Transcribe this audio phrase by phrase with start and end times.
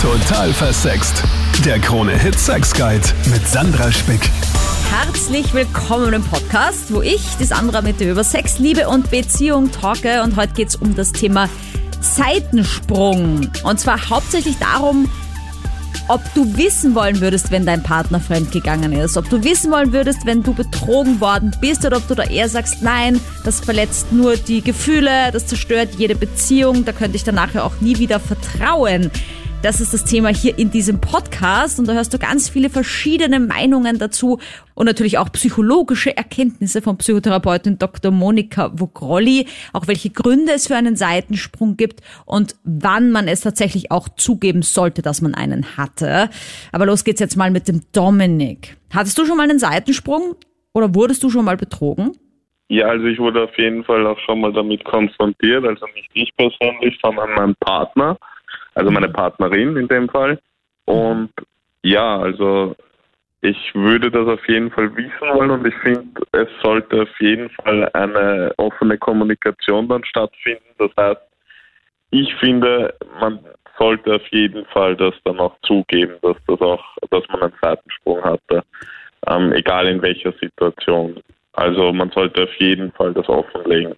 [0.00, 1.24] Total versext.
[1.64, 3.02] Der Krone Hit Sex Guide
[3.32, 4.30] mit Sandra Spick.
[4.92, 9.72] Herzlich willkommen im Podcast, wo ich, die Sandra, mit dir über Sex, Liebe und Beziehung
[9.72, 10.22] talke.
[10.22, 11.48] Und heute geht es um das Thema
[12.00, 13.50] Seitensprung.
[13.64, 15.10] Und zwar hauptsächlich darum,
[16.06, 19.16] ob du wissen wollen würdest, wenn dein Partner fremdgegangen ist.
[19.16, 22.48] Ob du wissen wollen würdest, wenn du betrogen worden bist oder ob du da eher
[22.48, 27.34] sagst, nein, das verletzt nur die Gefühle, das zerstört jede Beziehung, da könnte ich dann
[27.34, 29.10] nachher auch nie wieder vertrauen.
[29.60, 33.40] Das ist das Thema hier in diesem Podcast und da hörst du ganz viele verschiedene
[33.40, 34.38] Meinungen dazu
[34.76, 38.12] und natürlich auch psychologische Erkenntnisse von Psychotherapeutin Dr.
[38.12, 43.90] Monika Vogrolli, auch welche Gründe es für einen Seitensprung gibt und wann man es tatsächlich
[43.90, 46.30] auch zugeben sollte, dass man einen hatte.
[46.70, 48.76] Aber los geht's jetzt mal mit dem Dominik.
[48.94, 50.36] Hattest du schon mal einen Seitensprung
[50.72, 52.12] oder wurdest du schon mal betrogen?
[52.68, 56.30] Ja, also ich wurde auf jeden Fall auch schon mal damit konfrontiert, also nicht ich
[56.36, 58.16] persönlich, sondern mein Partner
[58.78, 60.38] also meine Partnerin in dem Fall.
[60.84, 61.30] Und
[61.82, 62.76] ja, also
[63.40, 67.50] ich würde das auf jeden Fall wissen wollen und ich finde, es sollte auf jeden
[67.50, 70.64] Fall eine offene Kommunikation dann stattfinden.
[70.78, 71.20] Das heißt,
[72.10, 73.38] ich finde, man
[73.78, 78.22] sollte auf jeden Fall das dann auch zugeben, dass das auch, dass man einen Seitensprung
[78.22, 78.62] hatte,
[79.26, 81.20] ähm, egal in welcher Situation.
[81.52, 83.94] Also man sollte auf jeden Fall das offenlegen.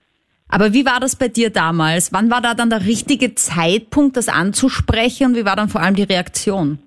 [0.51, 2.13] Aber wie war das bei dir damals?
[2.13, 5.95] Wann war da dann der richtige Zeitpunkt, das anzusprechen und wie war dann vor allem
[5.95, 6.79] die Reaktion?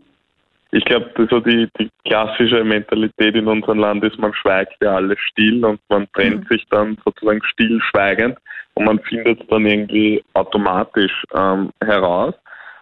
[0.72, 5.20] Ich glaube, so die, die klassische Mentalität in unserem Land ist, man schweigt ja alles
[5.20, 6.48] still und man trennt mhm.
[6.48, 8.38] sich dann sozusagen stillschweigend
[8.74, 12.34] und man findet es dann irgendwie automatisch ähm, heraus.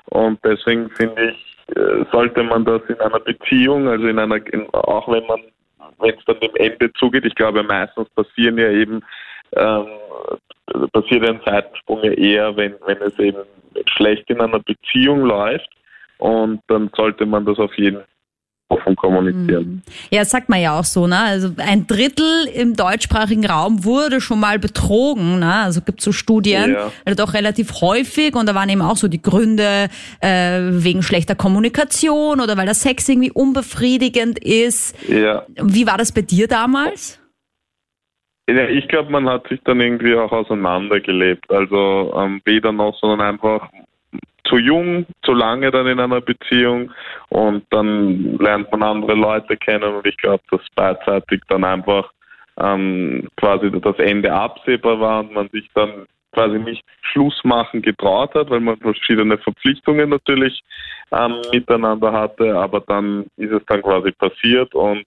[0.06, 4.70] Und deswegen finde ich, äh, sollte man das in einer Beziehung, also in einer, in,
[4.70, 5.42] auch wenn man,
[6.00, 9.02] wenn es dann dem Ende zugeht, ich glaube meistens passieren ja eben
[9.58, 9.86] ähm,
[10.92, 13.42] passiert ein Seitensprung eher, wenn, wenn es eben
[13.88, 15.70] schlecht in einer Beziehung läuft.
[16.18, 18.06] Und dann sollte man das auf jeden Fall
[18.72, 19.66] offen kommunizieren.
[19.66, 19.82] Mhm.
[20.10, 21.20] Ja, sagt man ja auch so, ne?
[21.20, 25.54] Also ein Drittel im deutschsprachigen Raum wurde schon mal betrogen, ne?
[25.56, 26.92] Also gibt so Studien, ja.
[27.06, 29.90] also doch relativ häufig und da waren eben auch so die Gründe
[30.22, 34.96] äh, wegen schlechter Kommunikation oder weil der Sex irgendwie unbefriedigend ist.
[35.10, 35.46] Ja.
[35.62, 37.21] Wie war das bei dir damals?
[38.52, 41.50] Ja, ich glaube, man hat sich dann irgendwie auch auseinandergelebt.
[41.50, 43.70] Also ähm, weder noch, sondern einfach
[44.44, 46.92] zu jung, zu lange dann in einer Beziehung
[47.30, 52.12] und dann lernt man andere Leute kennen und ich glaube, dass beidseitig dann einfach
[52.60, 58.34] ähm, quasi das Ende absehbar war und man sich dann quasi nicht Schluss machen getraut
[58.36, 60.62] hat, weil man verschiedene Verpflichtungen natürlich
[61.12, 65.06] ähm, miteinander hatte, aber dann ist es dann quasi passiert und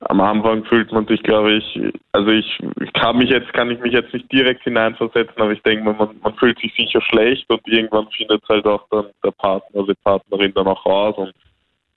[0.00, 1.80] am Anfang fühlt man sich, glaube ich,
[2.12, 2.58] also ich,
[2.94, 6.34] kann mich jetzt, kann ich mich jetzt nicht direkt hineinversetzen, aber ich denke, man, man
[6.34, 10.68] fühlt sich sicher schlecht und irgendwann findet halt auch dann der Partner, die Partnerin dann
[10.68, 11.32] auch raus und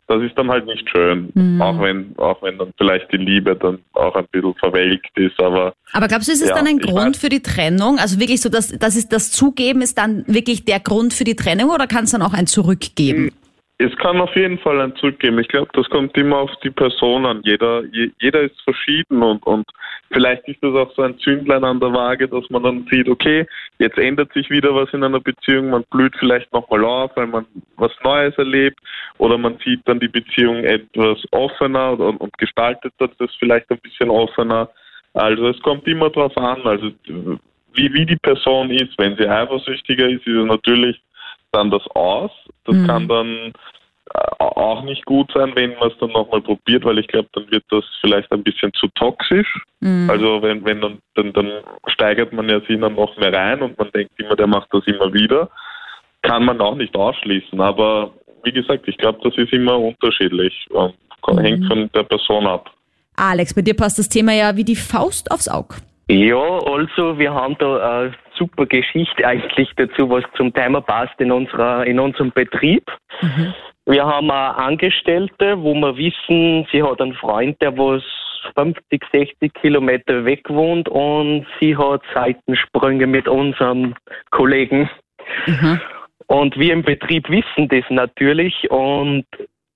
[0.08, 1.62] das ist dann halt nicht schön, mhm.
[1.62, 5.74] auch wenn auch wenn dann vielleicht die Liebe dann auch ein bisschen verwelkt ist, aber
[5.94, 7.98] Aber glaubst du, ist es ja, dann ein Grund für die Trennung?
[7.98, 11.36] Also wirklich so, dass das ist das Zugeben ist dann wirklich der Grund für die
[11.36, 13.32] Trennung oder kann es dann auch ein Zurückgeben?
[13.84, 15.40] Es kann auf jeden Fall ein zurückgeben.
[15.40, 17.42] Ich glaube, das kommt immer auf die Person an.
[17.44, 17.82] Jeder,
[18.20, 19.66] jeder ist verschieden und, und
[20.12, 23.48] vielleicht ist das auch so ein Zündlein an der Waage, dass man dann sieht, okay,
[23.80, 27.48] jetzt ändert sich wieder was in einer Beziehung, man blüht vielleicht nochmal auf, weil man
[27.78, 28.80] was Neues erlebt
[29.18, 33.10] oder man sieht dann die Beziehung etwas offener und, und gestaltet das
[33.40, 34.70] vielleicht ein bisschen offener.
[35.16, 36.92] Also es kommt immer drauf an, also
[37.74, 38.94] wie, wie die Person ist.
[39.00, 41.02] Wenn sie eifersüchtiger ist, ist es natürlich
[41.52, 42.32] dann das aus.
[42.66, 42.88] Das mhm.
[42.88, 43.54] kann dann
[44.14, 47.50] äh, auch nicht gut sein, wenn man es dann nochmal probiert, weil ich glaube, dann
[47.52, 49.62] wird das vielleicht ein bisschen zu toxisch.
[49.80, 50.10] Mhm.
[50.10, 51.52] Also wenn, wenn dann, dann, dann
[51.88, 54.86] steigert man ja sich dann noch mehr rein und man denkt immer, der macht das
[54.88, 55.50] immer wieder.
[56.24, 58.12] Kann man auch nicht ausschließen, aber
[58.44, 60.94] wie gesagt, ich glaube, das ist immer unterschiedlich und
[61.28, 61.40] mhm.
[61.40, 62.70] hängt von der Person ab.
[63.16, 65.76] Alex, bei dir passt das Thema ja wie die Faust aufs Auge.
[66.10, 71.32] Ja, also wir haben da eine super Geschichte eigentlich dazu, was zum Thema passt in
[71.32, 72.92] unserer in unserem Betrieb.
[73.22, 73.54] Mhm.
[73.86, 78.04] Wir haben eine Angestellte, wo wir wissen, sie hat einen Freund, der was
[78.56, 83.96] 50, 60 Kilometer weg wohnt und sie hat Seitensprünge mit unserem
[84.32, 84.90] Kollegen.
[85.46, 85.80] Mhm.
[86.28, 89.26] Und wir im Betrieb wissen das natürlich und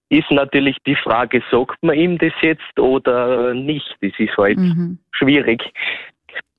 [0.09, 3.95] ist natürlich die Frage, sagt man ihm das jetzt oder nicht?
[4.01, 4.99] Das ist halt mhm.
[5.11, 5.63] schwierig.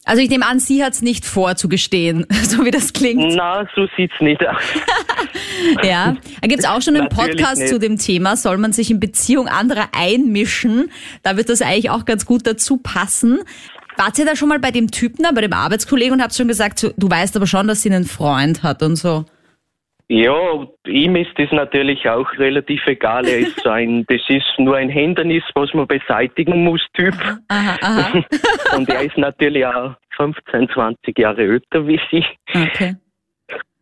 [0.06, 3.34] Also ich nehme an, sie hat es nicht vorzugestehen, so wie das klingt.
[3.34, 4.62] Na, so sieht's nicht aus.
[5.82, 7.68] ja, da gibt's auch schon einen Podcast nicht.
[7.68, 10.90] zu dem Thema, soll man sich in Beziehung anderer einmischen?
[11.24, 13.40] Da wird das eigentlich auch ganz gut dazu passen.
[13.96, 16.86] Wart ihr da schon mal bei dem Typen, bei dem Arbeitskollegen und habt schon gesagt,
[16.96, 19.24] du weißt aber schon, dass sie einen Freund hat und so?
[20.08, 23.26] Ja, ihm ist das natürlich auch relativ egal.
[23.26, 27.14] Er ist so ein, das ist nur ein Hindernis, was man beseitigen muss, Typ.
[27.48, 28.24] Aha, aha.
[28.76, 32.24] Und er ist natürlich auch 15, 20 Jahre älter wie sie.
[32.54, 32.94] Okay.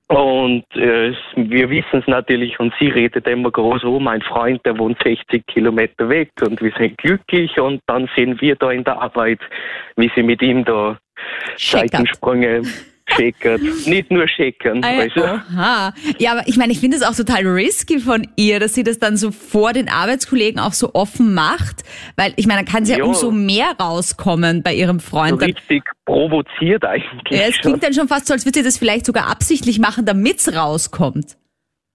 [0.08, 4.78] Und äh, wir wissen es natürlich und sie redet immer groß, oh mein Freund, der
[4.78, 9.00] wohnt 60 Kilometer weg und wir sind glücklich und dann sehen wir da in der
[9.00, 9.40] Arbeit,
[9.96, 10.98] wie sie mit ihm da.
[11.56, 12.62] Seitensprünge
[13.08, 13.60] scheckert.
[13.86, 15.34] Nicht nur scheckern, Ah, ja.
[15.34, 15.94] Aha.
[16.18, 18.98] Ja, aber ich meine, ich finde es auch total risky von ihr, dass sie das
[18.98, 21.82] dann so vor den Arbeitskollegen auch so offen macht,
[22.16, 23.04] weil ich meine, dann kann sie ja, Ja.
[23.04, 25.32] umso mehr rauskommen bei ihrem So Freund.
[25.42, 27.38] Dann, richtig provoziert eigentlich.
[27.40, 30.04] ja, es klingt dann schon fast so, als würde sie das vielleicht sogar absichtlich machen,
[30.04, 31.36] damit's rauskommt.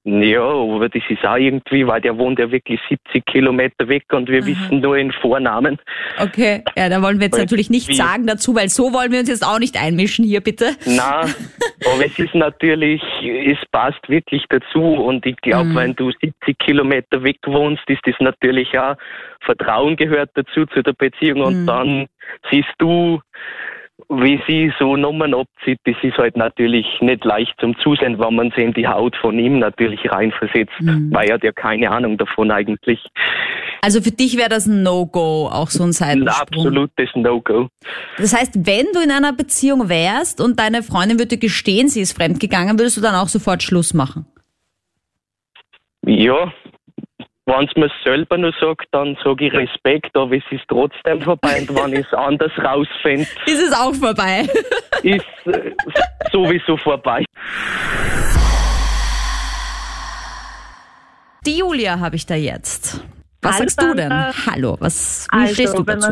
[0.06, 4.30] Ja, aber das ist auch irgendwie, weil der wohnt ja wirklich 70 Kilometer weg und
[4.30, 5.78] wir wissen nur den Vornamen.
[6.18, 9.20] Okay, ja, da wollen wir jetzt Weil natürlich nichts sagen dazu, weil so wollen wir
[9.20, 10.72] uns jetzt auch nicht einmischen hier, bitte.
[10.86, 16.58] Na, aber es ist natürlich, es passt wirklich dazu und ich glaube, wenn du 70
[16.60, 18.96] Kilometer weg wohnst, ist das natürlich auch
[19.42, 22.08] Vertrauen gehört dazu zu der Beziehung und dann
[22.50, 23.20] siehst du,
[24.08, 28.52] wie sie so Nummern abzieht, das ist halt natürlich nicht leicht zum Zusehen, wenn man
[28.56, 30.74] sie in die Haut von ihm natürlich reinversetzt,
[31.12, 33.06] weil er hat ja keine Ahnung davon eigentlich.
[33.82, 36.68] Also für dich wäre das ein No-Go, auch so ein Ein Seitensprung.
[36.68, 37.68] absolutes No-Go.
[38.18, 42.14] Das heißt, wenn du in einer Beziehung wärst und deine Freundin würde gestehen, sie ist
[42.14, 44.26] fremdgegangen, würdest du dann auch sofort Schluss machen?
[46.06, 46.52] Ja,
[47.50, 51.66] wenn es mir selber nur sagt, dann sage ich Respekt, aber es ist trotzdem vorbei.
[51.68, 54.48] Und wenn ich es anders rausfinde, Ist es auch vorbei?
[55.04, 55.72] ist äh,
[56.32, 57.26] sowieso vorbei.
[61.46, 63.04] Die Julia habe ich da jetzt.
[63.42, 64.12] Was Hallo, sagst du denn?
[64.46, 66.12] Hallo, was, wie stehst du Also, wenn dazu?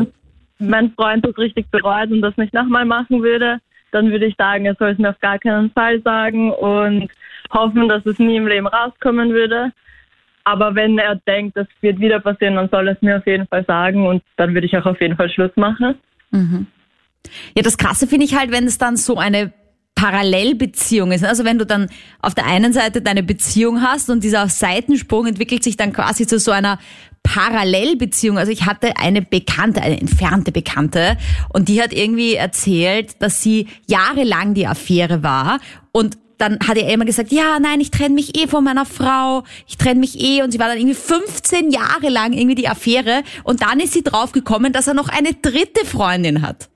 [0.58, 3.58] man, mein Freund das richtig bereut und das nicht nochmal machen würde,
[3.92, 7.08] dann würde ich sagen, er soll es mir auf gar keinen Fall sagen und
[7.52, 9.72] hoffen, dass es nie im Leben rauskommen würde.
[10.50, 13.46] Aber wenn er denkt, das wird wieder passieren, dann soll er es mir auf jeden
[13.48, 15.94] Fall sagen und dann würde ich auch auf jeden Fall Schluss machen.
[17.54, 19.52] Ja, das Krasse finde ich halt, wenn es dann so eine
[19.94, 21.22] Parallelbeziehung ist.
[21.22, 21.90] Also wenn du dann
[22.22, 26.38] auf der einen Seite deine Beziehung hast und dieser Seitensprung entwickelt sich dann quasi zu
[26.38, 26.78] so einer
[27.24, 28.38] Parallelbeziehung.
[28.38, 31.18] Also ich hatte eine Bekannte, eine entfernte Bekannte
[31.50, 35.58] und die hat irgendwie erzählt, dass sie jahrelang die Affäre war
[35.92, 39.42] und dann hat er immer gesagt, ja, nein, ich trenne mich eh von meiner Frau,
[39.66, 43.22] ich trenne mich eh und sie war dann irgendwie 15 Jahre lang irgendwie die Affäre
[43.44, 46.68] und dann ist sie draufgekommen, dass er noch eine dritte Freundin hat.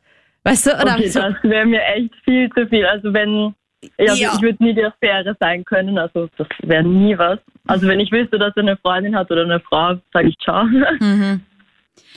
[0.45, 0.71] Weißt du?
[0.73, 2.85] Oder Okay, so, das wäre mir echt viel zu viel.
[2.85, 3.55] Also wenn,
[3.99, 4.33] ja, Ja.
[4.35, 7.39] ich würde nie die Affäre sein können, also das wäre nie was.
[7.69, 10.65] Also wenn ich wüsste, dass er eine Freundin hat oder eine Frau, sage ich ciao.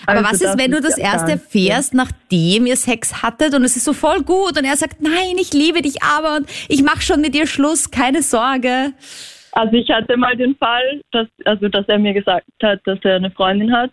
[0.05, 3.53] aber Also was ist, wenn du das ja erst ganz erfährst, nachdem ihr Sex hattet
[3.55, 6.49] und es ist so voll gut und er sagt, nein, ich liebe dich aber und
[6.69, 8.93] ich mache schon mit dir Schluss, keine Sorge.
[9.53, 13.15] Also ich hatte mal den Fall, dass, also dass er mir gesagt hat, dass er
[13.15, 13.91] eine Freundin hat.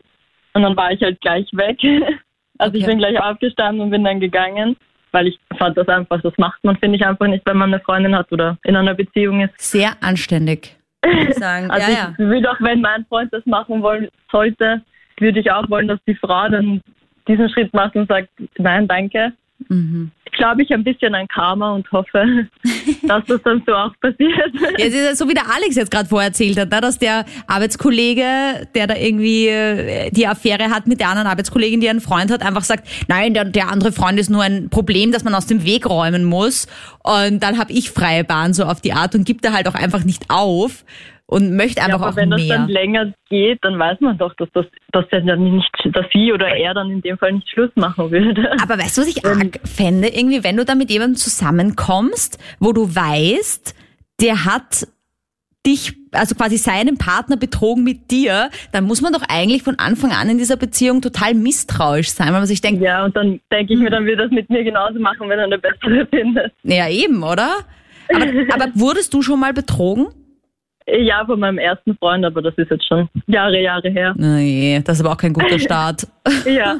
[0.55, 1.79] Und dann war ich halt gleich weg.
[2.58, 2.90] Also ich Okay.
[2.93, 4.76] bin gleich aufgestanden und bin dann gegangen,
[5.11, 7.82] weil ich fand das einfach, das macht man, finde ich einfach nicht, wenn man eine
[7.82, 9.52] Freundin hat oder in einer Beziehung ist.
[9.58, 10.76] Sehr anständig.
[11.05, 11.70] ich Sagen.
[11.70, 12.11] Also ja, ja.
[12.12, 14.82] ich würde auch, wenn mein Freund das machen wollen sollte,
[15.20, 16.81] würde ich auch wollen, dass die Frau dann
[17.29, 18.29] diesen Schritt macht und sagt,
[18.59, 19.32] nein, danke.
[19.69, 20.11] Mhm.
[20.25, 22.49] Ich glaube ich ein bisschen an Karma und hoffe,
[23.03, 24.50] dass das dann so auch passiert.
[24.79, 26.99] Ja, es ist ja so wie der Alex jetzt gerade vorher erzählt hat, ne, dass
[26.99, 32.00] der Arbeitskollege, der da irgendwie äh, die Affäre hat mit der anderen Arbeitskollegin, die einen
[32.00, 35.35] Freund hat, einfach sagt, nein, der, der andere Freund ist nur ein Problem, das man
[35.35, 36.66] aus dem Weg räumen muss.
[37.02, 39.75] Und dann habe ich freie Bahn so auf die Art und gibt da halt auch
[39.75, 40.85] einfach nicht auf
[41.32, 42.58] und möchte Ja, einfach aber auch wenn das mehr.
[42.58, 46.32] dann länger geht, dann weiß man doch, dass das, dass der dann nicht, dass sie
[46.32, 48.52] oder er dann in dem Fall nicht Schluss machen würde.
[48.62, 50.08] Aber weißt du, was ich arg fände?
[50.08, 53.74] Irgendwie, wenn du da mit jemandem zusammenkommst, wo du weißt,
[54.20, 54.86] der hat
[55.66, 60.10] dich, also quasi seinen Partner betrogen mit dir, dann muss man doch eigentlich von Anfang
[60.12, 63.72] an in dieser Beziehung total misstrauisch sein, weil man sich denkt, Ja, und dann denke
[63.74, 66.52] ich mir, dann wird das mit mir genauso machen, wenn er eine bessere findet.
[66.64, 67.50] ja eben, oder?
[68.12, 70.08] Aber, aber wurdest du schon mal betrogen?
[70.86, 74.14] Ja, von meinem ersten Freund, aber das ist jetzt schon Jahre, Jahre her.
[74.16, 76.06] Nee, das ist aber auch kein guter Start.
[76.44, 76.76] Ja,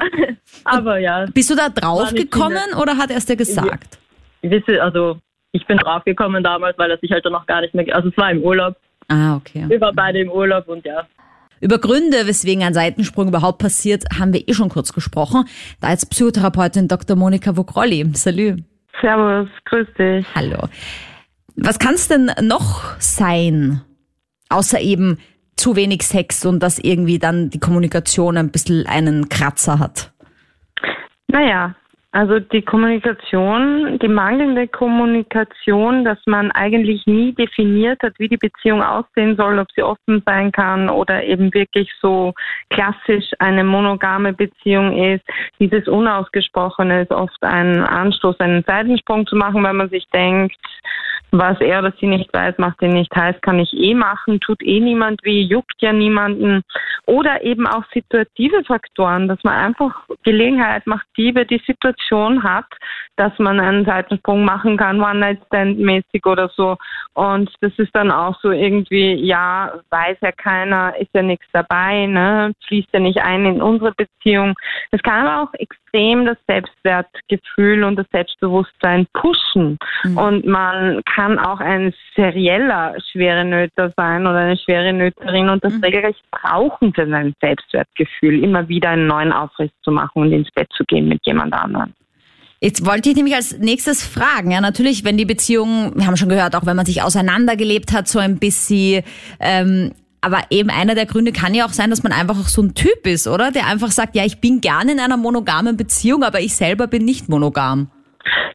[0.65, 3.97] aber ja, Bist du da draufgekommen oder hat er es dir gesagt?
[4.41, 5.17] ich wisse, also
[5.53, 8.17] ich bin draufgekommen damals, weil er sich halt dann noch gar nicht mehr, also es
[8.17, 8.75] war im Urlaub,
[9.09, 9.65] Ah, okay.
[9.67, 11.03] wir waren beide im Urlaub und ja.
[11.61, 15.45] Über Gründe, weswegen ein Seitensprung überhaupt passiert, haben wir eh schon kurz gesprochen.
[15.79, 17.15] Da jetzt Psychotherapeutin Dr.
[17.15, 18.05] Monika Vogrolli.
[18.13, 18.57] Salü.
[18.99, 20.25] Servus, grüß dich.
[20.35, 20.67] Hallo.
[21.55, 23.81] Was kann es denn noch sein,
[24.53, 25.19] außer eben
[25.55, 30.11] zu wenig Sex und dass irgendwie dann die Kommunikation ein bisschen einen Kratzer hat?
[31.27, 31.75] Naja,
[32.15, 38.83] Also die Kommunikation, die mangelnde Kommunikation, dass man eigentlich nie definiert hat, wie die Beziehung
[38.83, 42.35] aussehen soll, ob sie offen sein kann oder eben wirklich so
[42.69, 45.23] klassisch eine monogame Beziehung ist.
[45.59, 50.55] Dieses Unausgesprochene ist oft ein Anstoß, einen Seitensprung zu machen, weil man sich denkt,
[51.31, 54.61] was er oder sie nicht weiß, macht ihn nicht heiß, kann ich eh machen, tut
[54.61, 56.61] eh niemand weh, juckt ja niemanden.
[57.05, 62.65] Oder eben auch situative Faktoren, dass man einfach Gelegenheit macht, die die Situation hat,
[63.15, 66.77] dass man einen Seitensprung machen kann, One-Night-Stand-mäßig oder so.
[67.13, 72.07] Und das ist dann auch so irgendwie, ja, weiß ja keiner, ist ja nichts dabei,
[72.07, 74.55] ne, fließt ja nicht ein in unsere Beziehung.
[74.91, 79.77] Es kann aber auch extrem das Selbstwertgefühl und das Selbstbewusstsein pushen.
[80.03, 80.17] Mhm.
[80.17, 85.73] Und man kann auch ein serieller schwere Nöter sein oder eine schwere Nöterin und das
[85.73, 85.83] mhm.
[85.83, 90.67] regelrecht brauchen für sein Selbstwertgefühl, immer wieder einen neuen Aufriss zu machen und ins Bett
[90.75, 91.93] zu gehen mit jemand anderem.
[92.59, 96.29] Jetzt wollte ich nämlich als nächstes fragen, ja natürlich, wenn die Beziehung, wir haben schon
[96.29, 99.03] gehört, auch wenn man sich auseinandergelebt hat, so ein bisschen,
[99.41, 99.91] ähm,
[100.21, 102.73] aber eben einer der Gründe kann ja auch sein, dass man einfach auch so ein
[102.73, 103.51] Typ ist, oder?
[103.51, 107.03] Der einfach sagt, ja, ich bin gerne in einer monogamen Beziehung, aber ich selber bin
[107.03, 107.89] nicht monogam.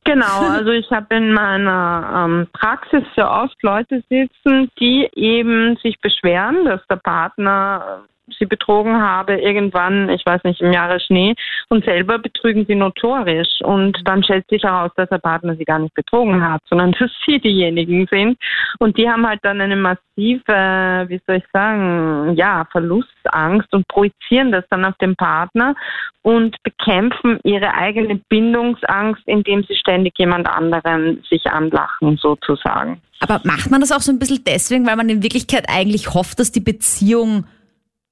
[0.08, 6.00] Genau, also ich habe in meiner ähm, Praxis sehr oft Leute sitzen, die eben sich
[6.00, 8.04] beschweren, dass der Partner
[8.38, 11.34] sie betrogen habe, irgendwann, ich weiß nicht, im Jahre Schnee
[11.68, 13.60] und selber betrügen sie notorisch.
[13.62, 17.10] Und dann stellt sich heraus, dass der Partner sie gar nicht betrogen hat, sondern dass
[17.26, 18.38] sie diejenigen sind.
[18.78, 24.52] Und die haben halt dann eine massive, wie soll ich sagen, ja, Verlustangst und projizieren
[24.52, 25.74] das dann auf den Partner
[26.22, 33.00] und bekämpfen ihre eigene Bindungsangst, indem sie ständig jemand anderen sich anlachen, sozusagen.
[33.20, 36.38] Aber macht man das auch so ein bisschen deswegen, weil man in Wirklichkeit eigentlich hofft,
[36.38, 37.44] dass die Beziehung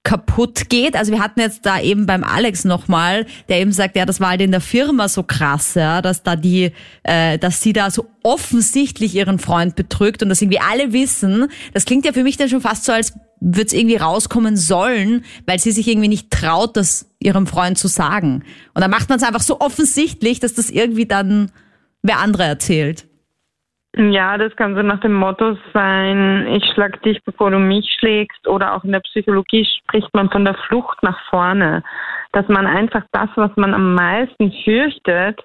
[0.06, 0.94] kaputt geht.
[0.94, 4.30] Also wir hatten jetzt da eben beim Alex nochmal, der eben sagt, ja, das war
[4.30, 6.70] halt in der Firma so krass, ja, dass da die,
[7.02, 11.48] äh, dass sie da so offensichtlich ihren Freund betrügt und dass irgendwie alle wissen.
[11.75, 15.25] Das klingt ja für mich dann schon fast so, als würde es irgendwie rauskommen sollen,
[15.44, 18.44] weil sie sich irgendwie nicht traut, das ihrem Freund zu sagen.
[18.75, 21.50] Und dann macht man es einfach so offensichtlich, dass das irgendwie dann
[22.02, 23.08] wer andere erzählt.
[23.98, 28.46] Ja, das kann so nach dem Motto sein, ich schlag dich, bevor du mich schlägst.
[28.46, 31.82] Oder auch in der Psychologie spricht man von der Flucht nach vorne.
[32.32, 35.40] Dass man einfach das, was man am meisten fürchtet,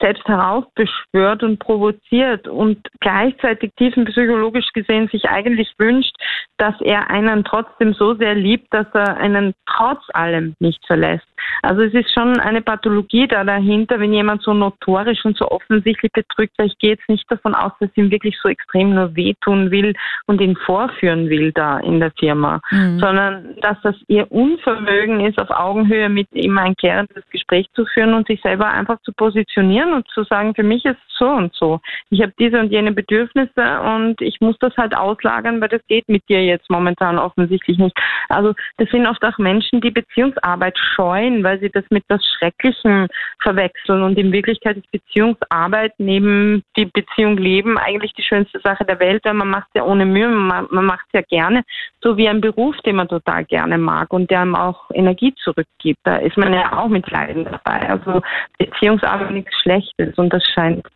[0.00, 6.14] selbst heraufbeschwört und provoziert und gleichzeitig tiefenpsychologisch gesehen sich eigentlich wünscht,
[6.58, 11.26] dass er einen trotzdem so sehr liebt, dass er einen trotz allem nicht verlässt.
[11.62, 16.12] Also es ist schon eine Pathologie da dahinter, wenn jemand so notorisch und so offensichtlich
[16.12, 19.70] betrügt, weil ich gehe jetzt nicht davon aus, dass ihm wirklich so extrem nur wehtun
[19.70, 19.94] will
[20.26, 22.98] und ihn vorführen will da in der Firma, mhm.
[22.98, 28.14] sondern dass das ihr Unvermögen ist, auf Augenhöhe mit ihm ein klärendes Gespräch zu führen
[28.14, 31.54] und sich selber einfach zu positionieren und zu sagen, für mich ist es so und
[31.54, 31.80] so.
[32.10, 36.08] Ich habe diese und jene Bedürfnisse und ich muss das halt auslagern, weil das geht
[36.08, 37.96] mit dir jetzt momentan offensichtlich nicht.
[38.28, 43.08] Also das sind oft auch Menschen, die Beziehungsarbeit scheuen, weil sie das mit das Schrecklichen
[43.40, 49.00] verwechseln und in Wirklichkeit ist Beziehungsarbeit neben die Beziehung leben eigentlich die schönste Sache der
[49.00, 51.62] Welt, weil man macht es ja ohne Mühe, man, man macht es ja gerne,
[52.02, 56.00] so wie ein Beruf, den man total gerne mag und der einem auch Energie zurückgibt.
[56.04, 57.88] Da ist man ja auch mit Leiden dabei.
[57.88, 58.22] Also
[58.58, 60.86] Beziehungsarbeit nichts Schlechtes und das scheint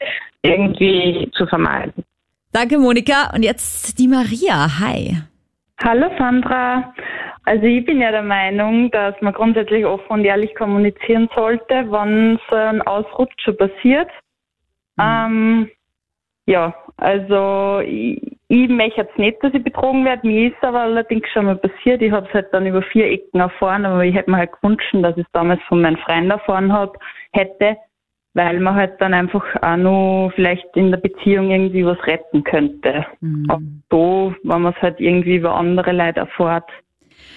[0.42, 2.04] irgendwie zu vermeiden.
[2.52, 3.32] Danke, Monika.
[3.34, 4.80] Und jetzt die Maria.
[4.80, 5.16] Hi.
[5.82, 6.92] Hallo Sandra.
[7.44, 12.38] Also ich bin ja der Meinung, dass man grundsätzlich offen und ehrlich kommunizieren sollte, wenn
[12.50, 14.10] so ein Ausrutscher passiert.
[14.96, 15.02] Mhm.
[15.02, 15.70] Ähm,
[16.44, 20.26] ja, also ich, ich möchte jetzt nicht, dass ich betrogen werde.
[20.26, 22.02] Mir ist aber allerdings schon mal passiert.
[22.02, 24.92] Ich habe es halt dann über vier Ecken erfahren, aber ich hätte mir halt gewünscht,
[24.92, 26.98] dass ich es damals von meinem Freund erfahren hab,
[27.32, 27.76] hätte
[28.34, 33.04] weil man halt dann einfach auch noch vielleicht in der Beziehung irgendwie was retten könnte.
[33.20, 33.50] Mhm.
[33.50, 33.60] Auch
[33.90, 36.68] so, wenn man es halt irgendwie über andere Leute erfährt.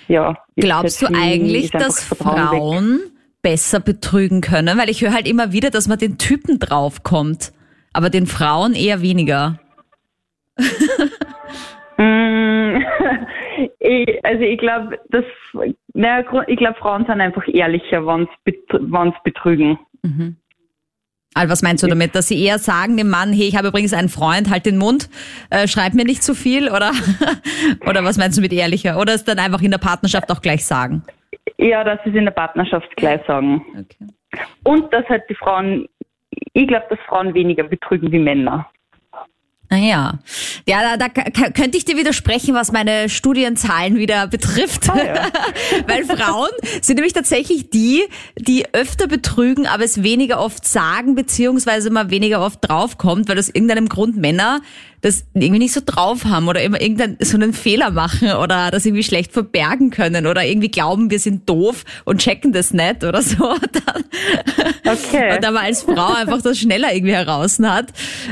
[0.08, 0.38] Ja.
[0.56, 3.12] Glaubst du eigentlich, dass Frauen weg.
[3.42, 4.78] besser betrügen können?
[4.78, 7.54] Weil ich höre halt immer wieder, dass man den Typen draufkommt,
[7.94, 9.60] aber den Frauen eher weniger.
[11.96, 12.78] Mm,
[14.24, 15.24] also ich glaube, dass
[16.48, 18.54] ich glaube, Frauen sind einfach ehrlicher, wenn sie
[19.24, 19.78] betrügen.
[20.02, 20.38] Mhm.
[21.34, 22.16] Also was meinst du damit?
[22.16, 25.10] Dass sie eher sagen dem Mann, hey, ich habe übrigens einen Freund, halt den Mund,
[25.50, 26.92] äh, schreib mir nicht zu viel oder,
[27.88, 29.00] oder was meinst du mit ehrlicher?
[29.00, 31.04] Oder es dann einfach in der Partnerschaft auch gleich sagen?
[31.58, 33.64] Ja, dass sie es in der Partnerschaft gleich sagen.
[33.72, 34.08] Okay.
[34.64, 35.88] Und dass halt die Frauen,
[36.54, 38.70] ich glaube, dass Frauen weniger betrügen wie Männer.
[39.74, 40.20] Naja,
[40.68, 44.88] ja, da, da könnte ich dir widersprechen, was meine Studienzahlen wieder betrifft.
[44.88, 45.28] Ah, ja.
[45.88, 46.52] Weil Frauen
[46.84, 48.04] sind nämlich tatsächlich die,
[48.38, 53.50] die öfter betrügen, aber es weniger oft sagen, beziehungsweise mal weniger oft draufkommt, weil aus
[53.50, 54.62] irgendeinem Grund Männer
[55.04, 58.86] das irgendwie nicht so drauf haben oder immer irgendeinen so einen Fehler machen oder das
[58.86, 63.22] irgendwie schlecht verbergen können oder irgendwie glauben, wir sind doof und checken das nicht oder
[63.22, 63.52] so.
[64.86, 65.36] okay.
[65.36, 67.92] Und dann man als Frau einfach das schneller irgendwie heraus hat.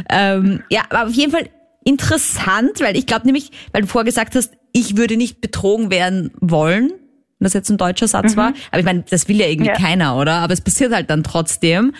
[0.09, 1.49] Ähm, ja, aber auf jeden Fall
[1.83, 6.31] interessant, weil ich glaube nämlich, weil du vorher gesagt hast, ich würde nicht betrogen werden
[6.39, 6.93] wollen,
[7.41, 8.37] das jetzt ein deutscher Satz mhm.
[8.37, 8.53] war.
[8.69, 9.75] Aber ich meine, das will ja irgendwie ja.
[9.75, 10.35] keiner, oder?
[10.35, 11.93] Aber es passiert halt dann trotzdem.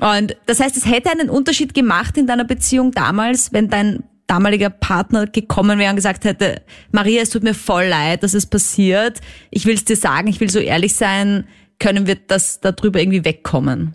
[0.00, 4.70] Und das heißt, es hätte einen Unterschied gemacht in deiner Beziehung damals, wenn dein damaliger
[4.70, 9.20] Partner gekommen wäre und gesagt hätte, Maria, es tut mir voll leid, dass es passiert.
[9.50, 11.46] Ich will es dir sagen, ich will so ehrlich sein,
[11.78, 13.94] können wir das darüber irgendwie wegkommen?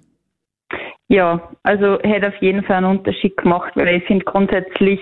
[1.08, 5.00] Ja, also hätte auf jeden Fall einen Unterschied gemacht, weil ich finde grundsätzlich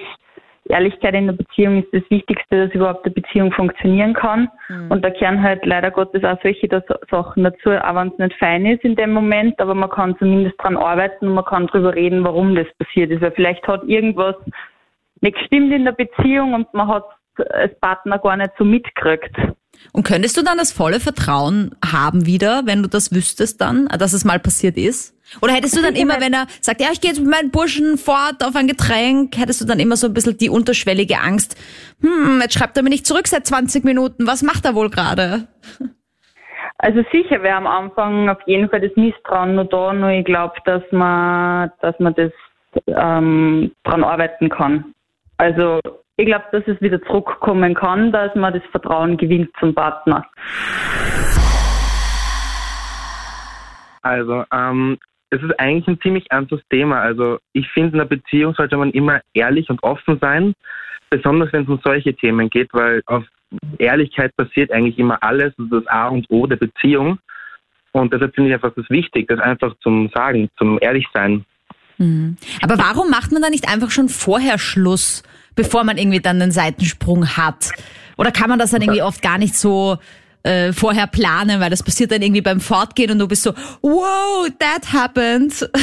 [0.70, 4.50] Ehrlichkeit in der Beziehung ist das Wichtigste, dass überhaupt eine Beziehung funktionieren kann.
[4.70, 4.92] Mhm.
[4.92, 6.68] Und da kehren halt leider Gottes auch solche
[7.10, 10.62] Sachen dazu, auch wenn es nicht fein ist in dem Moment, aber man kann zumindest
[10.62, 13.22] dran arbeiten und man kann drüber reden, warum das passiert ist.
[13.22, 14.36] Weil vielleicht hat irgendwas
[15.22, 17.06] nicht gestimmt in der Beziehung und man hat
[17.52, 19.36] als Partner gar nicht so mitgekriegt.
[19.92, 24.14] Und könntest du dann das volle Vertrauen haben wieder, wenn du das wüsstest dann, dass
[24.14, 25.16] es mal passiert ist?
[25.42, 27.98] Oder hättest du dann immer, wenn er sagt, ja, ich gehe jetzt mit meinen Burschen
[27.98, 31.58] fort auf ein Getränk, hättest du dann immer so ein bisschen die unterschwellige Angst,
[32.02, 35.48] hm, jetzt schreibt er mir nicht zurück seit 20 Minuten, was macht er wohl gerade?
[36.80, 40.54] Also sicher wäre am Anfang auf jeden Fall das Misstrauen nur da, nur ich glaube,
[40.66, 42.32] dass man, dass man das
[42.86, 44.94] ähm, dran arbeiten kann.
[45.38, 45.80] Also
[46.18, 50.26] ich glaube, dass es wieder zurückkommen kann, dass man das Vertrauen gewinnt zum Partner.
[54.02, 54.98] Also ähm,
[55.30, 57.02] es ist eigentlich ein ziemlich ernstes Thema.
[57.02, 60.54] Also ich finde, in einer Beziehung sollte man immer ehrlich und offen sein,
[61.12, 63.24] besonders wenn es um solche Themen geht, weil auf
[63.78, 65.54] Ehrlichkeit passiert eigentlich immer alles.
[65.58, 67.20] Das ist das A und O der Beziehung.
[67.92, 71.46] Und deshalb finde ich einfach das wichtig, das einfach zum Sagen, zum Ehrlichsein.
[71.98, 72.38] Mhm.
[72.62, 75.24] Aber warum macht man da nicht einfach schon vorher Schluss,
[75.58, 77.72] bevor man irgendwie dann den Seitensprung hat?
[78.16, 79.98] Oder kann man das dann irgendwie oft gar nicht so
[80.44, 84.48] äh, vorher planen, weil das passiert dann irgendwie beim Fortgehen und du bist so, wow,
[84.60, 85.70] that happened.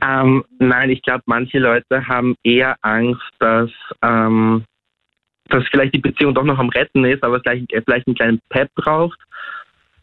[0.00, 3.70] Ähm, nein, ich glaube, manche Leute haben eher Angst, dass,
[4.02, 4.64] ähm,
[5.48, 8.70] dass vielleicht die Beziehung doch noch am Retten ist, aber vielleicht, vielleicht einen kleinen Pep
[8.76, 9.18] braucht.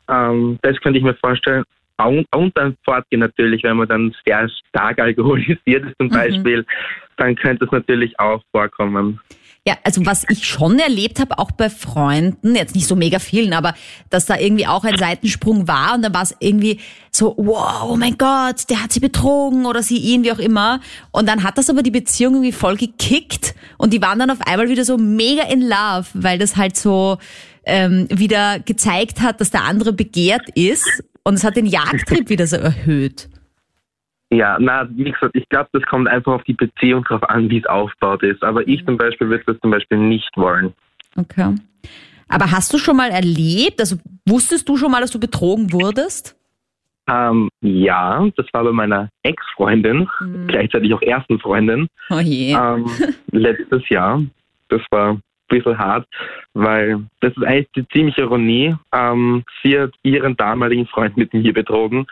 [0.10, 1.64] Ähm, das könnte ich mir vorstellen.
[1.98, 6.12] Und, und dann Fortgehen natürlich, wenn man dann sehr stark alkoholisiert ist zum mhm.
[6.12, 6.66] Beispiel,
[7.20, 9.20] dann könnte es natürlich auch vorkommen.
[9.68, 13.54] Ja, also was ich schon erlebt habe, auch bei Freunden, jetzt nicht so mega vielen,
[13.54, 13.76] aber
[14.10, 16.80] dass da irgendwie auch ein Seitensprung war und dann war es irgendwie
[17.12, 20.80] so, wow, oh mein Gott, der hat sie betrogen oder sie ihn, wie auch immer.
[21.12, 24.40] Und dann hat das aber die Beziehung irgendwie voll gekickt und die waren dann auf
[24.48, 27.18] einmal wieder so mega in love, weil das halt so
[27.66, 32.48] ähm, wieder gezeigt hat, dass der andere begehrt ist und es hat den Jagdtrieb wieder
[32.48, 33.30] so erhöht.
[34.32, 37.60] Ja, na, wie gesagt, ich glaube, das kommt einfach auf die Beziehung drauf an, wie
[37.60, 38.44] es aufgebaut ist.
[38.44, 40.74] Aber ich zum Beispiel würde das zum Beispiel nicht wollen.
[41.16, 41.56] Okay.
[42.28, 46.36] Aber hast du schon mal erlebt, also wusstest du schon mal, dass du betrogen wurdest?
[47.10, 50.48] Ähm, ja, das war bei meiner Ex-Freundin, mhm.
[50.48, 51.88] gleichzeitig auch ersten Freundin.
[52.12, 52.54] Oh je.
[52.54, 52.86] Ähm,
[53.32, 54.22] letztes Jahr.
[54.70, 56.08] Das war ein bisschen hart,
[56.54, 58.76] weil das ist eigentlich die ziemliche Ironie.
[58.94, 62.06] Ähm, sie hat ihren damaligen Freund mit mir betrogen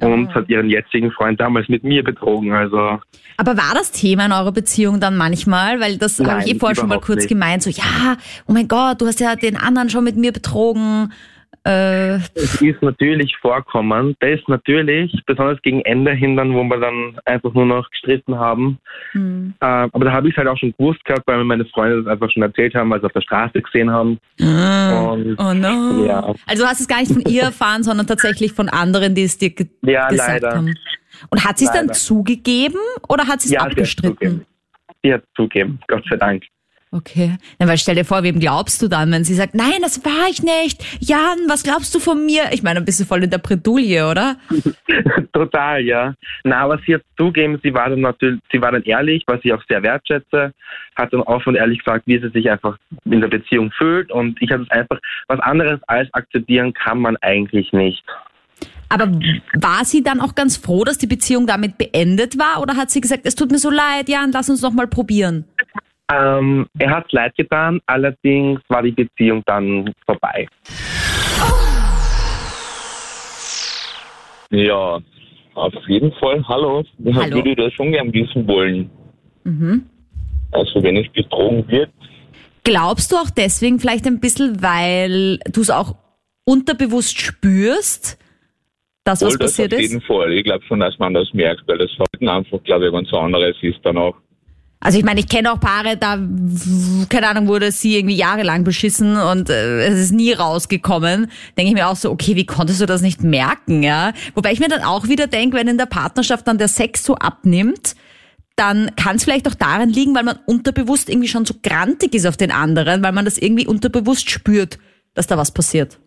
[0.00, 2.52] und hat ihren jetzigen Freund damals mit mir betrogen.
[2.52, 3.00] Also.
[3.36, 5.80] Aber war das Thema in eurer Beziehung dann manchmal?
[5.80, 7.28] Weil das habe ich eh vorher schon mal kurz nicht.
[7.28, 11.12] gemeint, so ja, oh mein Gott, du hast ja den anderen schon mit mir betrogen.
[11.66, 14.14] Äh, es ist natürlich vorkommen.
[14.20, 18.38] Das ist natürlich, besonders gegen Ende hin dann, wo wir dann einfach nur noch gestritten
[18.38, 18.78] haben.
[19.14, 19.54] Mhm.
[19.60, 22.02] Äh, aber da habe ich es halt auch schon gewusst gehabt, weil mir meine Freunde
[22.02, 24.18] das einfach schon erzählt haben, weil sie auf der Straße gesehen haben.
[24.42, 25.12] Ah.
[25.12, 26.04] Und, oh no.
[26.04, 26.34] Ja.
[26.46, 29.38] Also du hast es gar nicht von ihr erfahren, sondern tatsächlich von anderen, die es
[29.38, 30.56] dir ge ja, gesagt leider.
[30.56, 30.74] haben.
[31.30, 34.44] Und hat sie es dann zugegeben oder hat sie es ja, abgestritten?
[35.02, 36.42] Sie hat zugegeben, Gott sei Dank.
[36.94, 37.38] Okay.
[37.58, 40.28] Ja, weil stell dir vor, wem glaubst du dann, wenn sie sagt, nein, das war
[40.30, 40.80] ich nicht.
[41.00, 42.44] Jan, was glaubst du von mir?
[42.52, 44.36] Ich meine, ein bisschen voll in der Bredouille, oder?
[45.32, 46.14] Total, ja.
[46.44, 49.52] Na, aber sie hat zugeben, sie war dann natürlich, sie war dann ehrlich, was ich
[49.52, 50.52] auch sehr wertschätze,
[50.94, 54.40] hat dann offen und ehrlich gesagt, wie sie sich einfach in der Beziehung fühlt und
[54.40, 58.04] ich habe es einfach, was anderes als akzeptieren kann man eigentlich nicht.
[58.88, 59.10] Aber
[59.54, 63.00] war sie dann auch ganz froh, dass die Beziehung damit beendet war oder hat sie
[63.00, 65.44] gesagt, es tut mir so leid, Jan, lass uns noch mal probieren?
[66.12, 70.46] Ähm, er hat leid getan, allerdings war die Beziehung dann vorbei.
[74.50, 75.00] Ja,
[75.54, 76.46] auf jeden Fall.
[76.46, 76.84] Hallo.
[76.98, 78.90] Ich würde das schon gern wissen wollen.
[79.44, 79.86] Mhm.
[80.52, 81.90] Also wenn es betrogen wird.
[82.64, 85.96] Glaubst du auch deswegen vielleicht ein bisschen, weil du es auch
[86.44, 88.18] unterbewusst spürst,
[89.04, 89.90] dass was Voll das passiert auf ist?
[89.90, 90.32] jeden Fall.
[90.32, 93.56] Ich glaube schon, dass man das merkt, weil das Verhalten einfach, glaube ich, ganz anderes
[93.62, 94.16] ist dann auch.
[94.84, 96.18] Also ich meine, ich kenne auch Paare, da,
[97.08, 101.30] keine Ahnung, wurde sie irgendwie jahrelang beschissen und äh, es ist nie rausgekommen.
[101.56, 104.12] Denke ich mir auch so, okay, wie konntest du das nicht merken, ja?
[104.34, 107.14] Wobei ich mir dann auch wieder denke, wenn in der Partnerschaft dann der Sex so
[107.14, 107.96] abnimmt,
[108.56, 112.26] dann kann es vielleicht auch daran liegen, weil man unterbewusst irgendwie schon so grantig ist
[112.26, 114.78] auf den anderen, weil man das irgendwie unterbewusst spürt,
[115.14, 115.98] dass da was passiert.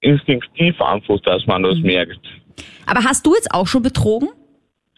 [0.00, 1.66] Instinktiv einfach, dass man Mhm.
[1.66, 2.20] das merkt.
[2.86, 4.28] Aber hast du jetzt auch schon betrogen?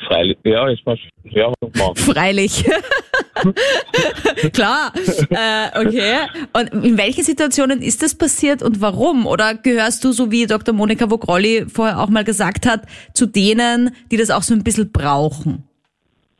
[0.06, 1.94] Freilich, ja, ist mal, ja, mal.
[1.94, 2.64] Freilich.
[4.52, 4.92] Klar.
[5.30, 6.16] Äh, okay.
[6.52, 9.26] Und in welchen Situationen ist das passiert und warum?
[9.26, 10.74] Oder gehörst du, so wie Dr.
[10.74, 12.82] Monika Vogrolli vorher auch mal gesagt hat,
[13.14, 15.64] zu denen, die das auch so ein bisschen brauchen?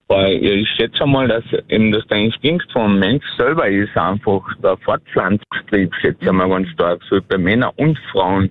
[0.08, 4.76] Weil ich schätze mal, dass eben das der Instinkt vom Mensch selber ist, einfach der
[4.78, 8.50] Fortpflanzungstrieb, schätze ich mal ganz stark, so bei Männern und Frauen.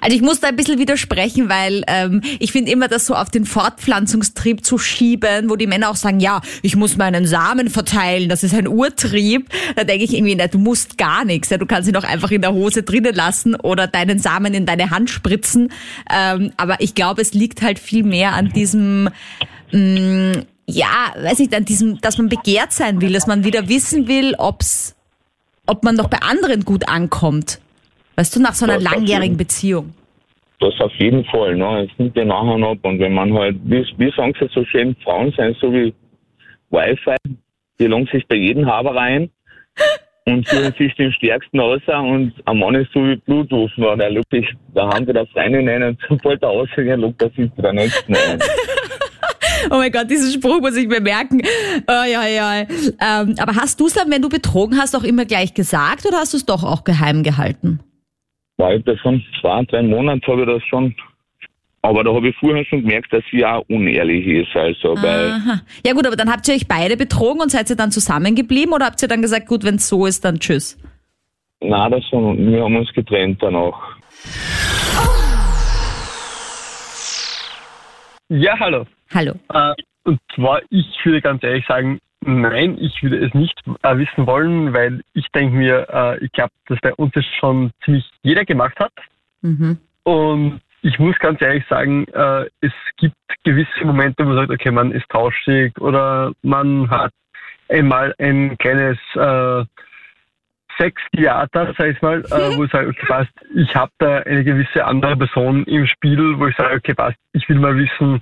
[0.00, 3.30] Also ich muss da ein bisschen widersprechen, weil ähm, ich finde immer, das so auf
[3.30, 8.28] den Fortpflanzungstrieb zu schieben, wo die Männer auch sagen, ja, ich muss meinen Samen verteilen,
[8.28, 9.48] das ist ein Urtrieb.
[9.76, 11.50] Da denke ich irgendwie, na, du musst gar nichts.
[11.50, 14.66] Ja, du kannst ihn doch einfach in der Hose drinnen lassen oder deinen Samen in
[14.66, 15.72] deine Hand spritzen.
[16.14, 19.08] Ähm, aber ich glaube, es liegt halt viel mehr an diesem
[19.72, 24.08] mh, ja, weiß ich, an diesem, dass man begehrt sein will, dass man wieder wissen
[24.08, 24.94] will, ob's,
[25.66, 27.60] ob man doch bei anderen gut ankommt.
[28.16, 29.36] Weißt du, nach so einer das langjährigen.
[29.36, 29.94] Beziehung.
[30.60, 31.88] Das auf jeden Fall, ne?
[31.90, 32.78] Es nimmt ja nachher ab.
[32.82, 35.92] Und wenn man halt, wie, wie sagen sie so schön, Frauen sind so wie
[36.70, 37.16] Wi-Fi,
[37.78, 39.30] die langen sich bei jedem Haber rein
[40.26, 43.96] und suchen sich den stärksten aus und ein Mann ist so wie Bluetooth, ne?
[43.96, 47.50] der sich, da haben sie das rein rein und sobald er ausgeht, lugt er sich
[47.58, 48.38] der nächsten ein.
[49.70, 51.40] Oh mein Gott, diesen Spruch muss ich mir merken.
[51.88, 52.60] Oh, ja, ja.
[52.60, 56.18] Ähm, aber hast du es dann, wenn du betrogen hast, auch immer gleich gesagt oder
[56.18, 57.80] hast du es doch auch geheim gehalten?
[58.56, 60.94] Weil ich das schon zwei, drei Monate habe ich das schon.
[61.82, 64.56] Aber da habe ich vorher schon gemerkt, dass sie auch unehrlich ist.
[64.56, 65.60] Also, weil, Aha.
[65.84, 68.86] Ja gut, aber dann habt ihr euch beide betrogen und seid ihr dann zusammengeblieben oder
[68.86, 70.78] habt ihr dann gesagt, gut, wenn es so ist, dann tschüss?
[71.68, 73.96] na, das schon, wir haben uns getrennt danach.
[78.28, 78.86] Ja, hallo.
[79.12, 79.32] Hallo.
[79.52, 84.26] Äh, und zwar, ich würde ganz ehrlich sagen, nein, ich würde es nicht äh, wissen
[84.26, 88.44] wollen, weil ich denke mir, äh, ich glaube, dass bei uns das schon ziemlich jeder
[88.44, 88.92] gemacht hat.
[89.42, 89.78] Mhm.
[90.04, 94.70] Und ich muss ganz ehrlich sagen, äh, es gibt gewisse Momente, wo man sagt, okay,
[94.70, 97.12] man ist tauschig oder man hat
[97.68, 99.64] einmal ein kleines äh,
[100.78, 104.84] Sextheater, sag ich mal, äh, wo ich sage, okay, passt, ich habe da eine gewisse
[104.84, 108.20] andere Person im Spiel, wo ich sage, okay, passt, ich will mal wissen,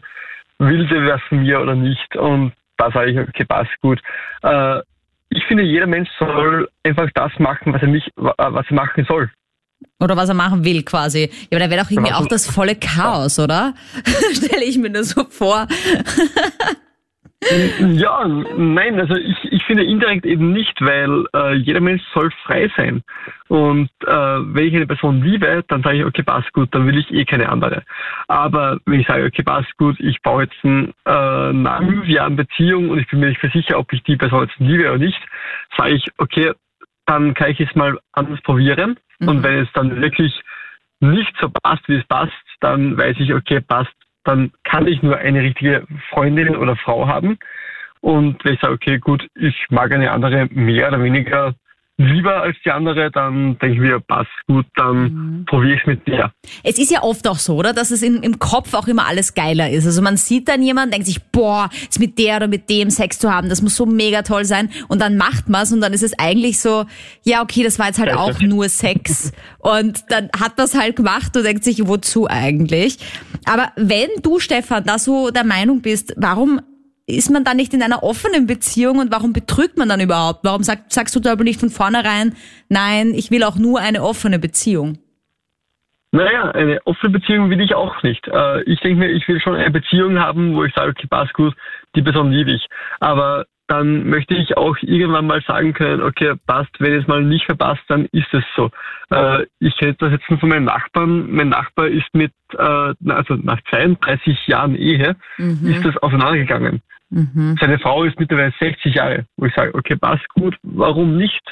[0.58, 2.16] will sie was von mir oder nicht.
[2.16, 2.52] Und
[2.92, 4.00] sage ich, okay, passt gut.
[4.42, 4.80] Äh,
[5.30, 9.04] ich finde, jeder Mensch soll einfach das machen, was er mich, wa- was er machen
[9.08, 9.30] soll.
[9.98, 11.30] Oder was er machen will quasi.
[11.50, 13.74] Ja, aber da wäre doch irgendwie Was- auch das volle Chaos, oder?
[14.34, 15.66] Stelle ich mir das so vor.
[17.48, 22.70] Ja, nein, also ich, ich finde indirekt eben nicht, weil äh, jeder Mensch soll frei
[22.76, 23.02] sein.
[23.48, 26.98] Und äh, wenn ich eine Person liebe, dann sage ich, okay, passt gut, dann will
[26.98, 27.82] ich eh keine andere.
[28.28, 32.36] Aber wenn ich sage, okay, passt gut, ich brauche jetzt ein, äh, nach fünf Jahren
[32.36, 35.20] Beziehung und ich bin mir nicht sicher, ob ich die Person jetzt liebe oder nicht,
[35.76, 36.52] sage ich, okay,
[37.06, 38.98] dann kann ich es mal anders probieren.
[39.20, 40.40] Und wenn es dann wirklich
[41.00, 43.92] nicht so passt, wie es passt, dann weiß ich, okay, passt,
[44.24, 47.38] dann kann ich nur eine richtige Freundin oder Frau haben.
[48.00, 51.54] Und wenn ich sage, okay, gut, ich mag eine andere mehr oder weniger
[51.98, 56.06] lieber als die andere, dann denke ich mir, passt gut, dann probiere ich es mit
[56.06, 56.32] der.
[56.62, 59.34] Es ist ja oft auch so, oder, dass es in, im Kopf auch immer alles
[59.34, 59.86] geiler ist.
[59.86, 63.18] Also man sieht dann jemanden, denkt sich, boah, jetzt mit der oder mit dem Sex
[63.18, 64.70] zu haben, das muss so mega toll sein.
[64.88, 66.86] Und dann macht man's und dann ist es eigentlich so,
[67.24, 69.32] ja, okay, das war jetzt halt auch nur Sex.
[69.58, 72.98] Und dann hat man's halt gemacht und denkt sich, wozu eigentlich?
[73.44, 76.60] Aber wenn du, Stefan, da so der Meinung bist, warum
[77.06, 80.40] ist man dann nicht in einer offenen Beziehung und warum betrügt man dann überhaupt?
[80.44, 82.34] Warum sag, sagst du da aber nicht von vornherein,
[82.68, 84.98] nein, ich will auch nur eine offene Beziehung?
[86.14, 88.28] Naja, eine offene Beziehung will ich auch nicht.
[88.28, 91.32] Äh, ich denke mir, ich will schon eine Beziehung haben, wo ich sage, okay, passt
[91.32, 91.54] gut,
[91.96, 92.66] die Person liebe ich.
[93.00, 97.46] Aber dann möchte ich auch irgendwann mal sagen können, okay, passt, wenn es mal nicht
[97.46, 98.70] verpasst, dann ist es so.
[99.10, 101.30] Äh, ich kenne das jetzt nur von meinem Nachbarn.
[101.30, 106.82] Mein Nachbar ist mit, äh, also nach 32 Jahren Ehe, ist das auseinandergegangen.
[107.60, 111.42] Seine Frau ist mittlerweile 60 Jahre, wo ich sage, okay, passt gut, warum nicht?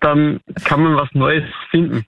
[0.00, 2.06] dann kann man was Neues finden.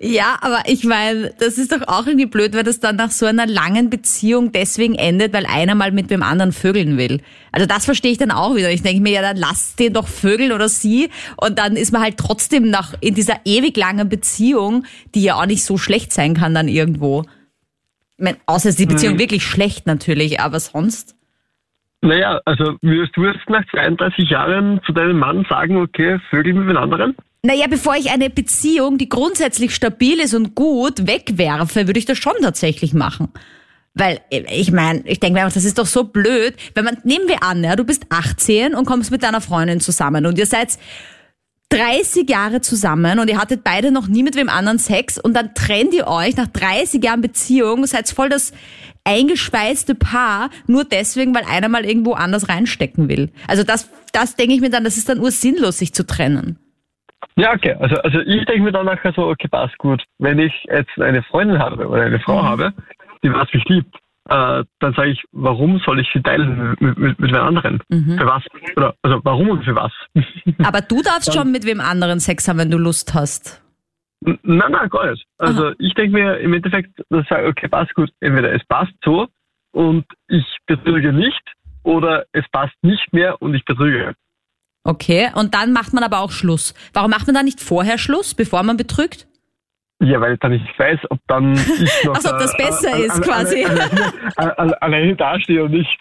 [0.00, 3.26] Ja, aber ich meine, das ist doch auch irgendwie blöd, weil das dann nach so
[3.26, 7.20] einer langen Beziehung deswegen endet, weil einer mal mit dem anderen vögeln will.
[7.50, 8.70] Also das verstehe ich dann auch wieder.
[8.70, 12.02] Ich denke mir, ja, dann lass den doch vögeln oder sie und dann ist man
[12.02, 14.84] halt trotzdem nach in dieser ewig langen Beziehung,
[15.16, 17.22] die ja auch nicht so schlecht sein kann dann irgendwo.
[18.18, 19.18] Ich meine, außer ist die Beziehung Mhm.
[19.18, 21.16] wirklich schlecht natürlich, aber sonst.
[22.02, 26.68] Naja, also würdest du jetzt nach 32 Jahren zu deinem Mann sagen, okay, Vögel mit
[26.68, 27.16] den anderen?
[27.44, 32.18] Naja, bevor ich eine Beziehung, die grundsätzlich stabil ist und gut, wegwerfe, würde ich das
[32.18, 33.28] schon tatsächlich machen.
[33.94, 36.54] Weil, ich meine, ich denke mir einfach, das ist doch so blöd.
[36.74, 40.26] Wenn man, nehmen wir an, ja, du bist 18 und kommst mit deiner Freundin zusammen
[40.26, 40.78] und ihr seid
[41.68, 45.54] 30 Jahre zusammen und ihr hattet beide noch nie mit wem anderen Sex und dann
[45.54, 48.52] trennt ihr euch nach 30 Jahren Beziehung, seid voll das
[49.04, 53.30] eingeschweißte Paar, nur deswegen, weil einer mal irgendwo anders reinstecken will.
[53.48, 56.58] Also das, das denke ich mir dann, das ist dann ursinnlos, sich zu trennen.
[57.36, 57.74] Ja, okay.
[57.78, 60.02] Also, also ich denke mir dann nachher so, okay, passt gut.
[60.18, 62.72] Wenn ich jetzt eine Freundin habe oder eine Frau habe,
[63.22, 63.94] die was mich liebt,
[64.28, 67.82] äh, dann sage ich, warum soll ich sie teilen mit, mit, mit einem anderen?
[67.88, 68.42] Für was?
[68.76, 69.92] Oder, also warum und für was?
[70.62, 73.62] Aber du darfst schon mit wem anderen Sex haben, wenn du Lust hast.
[74.24, 75.26] Nein, nein, gar nicht.
[75.38, 78.10] Also ich denke mir im Endeffekt, dass ich sage, okay, passt gut.
[78.20, 79.28] Entweder es passt so
[79.72, 81.42] und ich betrüge nicht
[81.82, 84.14] oder es passt nicht mehr und ich betrüge.
[84.84, 86.74] Okay, und dann macht man aber auch Schluss.
[86.92, 89.26] Warum macht man dann nicht vorher Schluss, bevor man betrügt?
[90.00, 92.56] Ja, weil ich dann nicht weiß, ob dann ich noch Ach so, ob das äh,
[92.56, 93.62] besser äh, ist, quasi.
[93.62, 95.98] äh, äh, äh, alleine dastehe und nicht.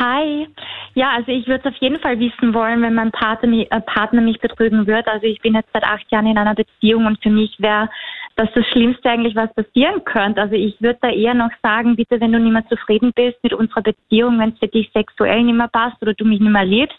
[0.00, 0.48] Hi.
[0.94, 4.22] Ja, also ich würde es auf jeden Fall wissen wollen, wenn mein Partner, äh, Partner
[4.22, 5.06] mich betrügen wird.
[5.06, 7.90] Also ich bin jetzt seit acht Jahren in einer Beziehung und für mich wäre
[8.36, 10.40] das das Schlimmste eigentlich, was passieren könnte.
[10.40, 13.52] Also ich würde da eher noch sagen, bitte, wenn du nicht mehr zufrieden bist mit
[13.52, 16.64] unserer Beziehung, wenn es für dich sexuell nicht mehr passt oder du mich nicht mehr
[16.64, 16.98] liebst,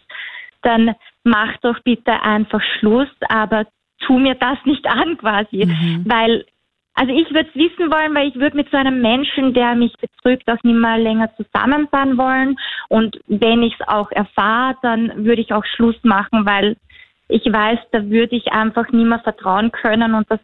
[0.61, 3.65] dann mach doch bitte einfach Schluss, aber
[3.99, 5.67] tu mir das nicht an quasi,
[6.05, 6.45] weil
[6.93, 9.93] also ich würde es wissen wollen, weil ich würde mit so einem Menschen, der mich
[9.97, 12.58] betrügt, auch nicht mehr länger zusammen sein wollen.
[12.89, 16.75] Und wenn ich es auch erfahre, dann würde ich auch Schluss machen, weil
[17.30, 20.39] ich weiß, da würde ich einfach nicht mehr vertrauen können und das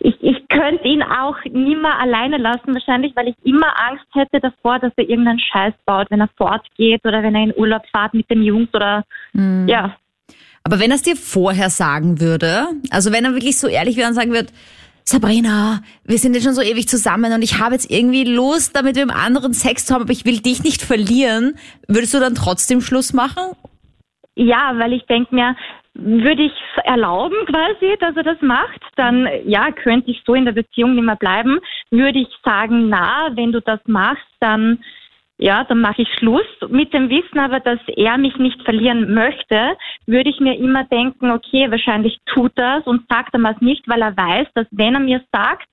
[0.00, 4.40] ich, ich könnte ihn auch nie mehr alleine lassen, wahrscheinlich, weil ich immer Angst hätte
[4.40, 8.12] davor, dass er irgendeinen Scheiß baut, wenn er fortgeht oder wenn er in Urlaub fährt
[8.12, 9.04] mit den Jungs oder
[9.66, 9.96] ja.
[10.62, 14.08] Aber wenn er es dir vorher sagen würde, also wenn er wirklich so ehrlich wäre
[14.08, 14.48] und sagen würde,
[15.06, 18.96] Sabrina, wir sind jetzt schon so ewig zusammen und ich habe jetzt irgendwie Lust, damit
[18.96, 21.56] wir im anderen Sex zu haben, aber ich will dich nicht verlieren,
[21.88, 23.52] würdest du dann trotzdem Schluss machen?
[24.34, 25.56] Ja, weil ich denke mir,
[25.92, 26.52] würde ich
[26.84, 31.04] erlauben quasi, dass er das macht, dann ja, könnte ich so in der Beziehung nicht
[31.04, 31.60] mehr bleiben.
[31.90, 34.82] Würde ich sagen, na, wenn du das machst, dann
[35.38, 36.46] ja, dann mache ich Schluss.
[36.68, 41.30] Mit dem Wissen aber, dass er mich nicht verlieren möchte, würde ich mir immer denken,
[41.30, 44.94] okay, wahrscheinlich tut das und sagt er mir es nicht, weil er weiß, dass wenn
[44.94, 45.66] er mir sagt,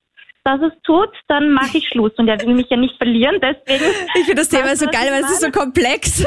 [0.44, 2.10] dass es tut, dann mache ich Schluss.
[2.16, 3.84] Und er will mich ja nicht verlieren, deswegen.
[4.14, 6.26] Ich finde das Thema so geil, weil es ist so komplex.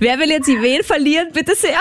[0.00, 1.28] Wer will jetzt wen verlieren?
[1.32, 1.78] Bitte sehr.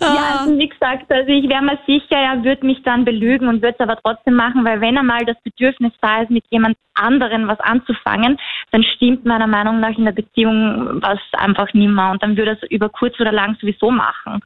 [0.00, 3.62] Ja, also wie gesagt, also ich wäre mir sicher, er wird mich dann belügen und
[3.62, 7.46] wird es aber trotzdem machen, weil wenn einmal das Bedürfnis da ist, mit jemand anderen
[7.48, 8.38] was anzufangen,
[8.72, 12.52] dann stimmt meiner Meinung nach in der Beziehung was einfach nicht mehr und dann würde
[12.52, 14.40] er es über kurz oder lang sowieso machen.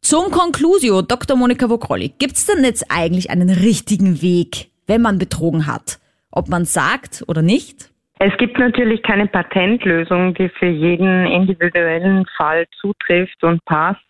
[0.00, 1.36] Zum Conclusio, Dr.
[1.36, 5.98] Monika Vogrolli, gibt's denn jetzt eigentlich einen richtigen Weg, wenn man betrogen hat?
[6.30, 7.87] Ob man sagt oder nicht?
[8.20, 14.00] Es gibt natürlich keine Patentlösung, die für jeden individuellen Fall zutrifft und passt.